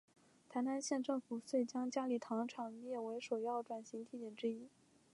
[0.49, 4.67] 台南县政府遂将佳里糖厂列为首要转型地点之一。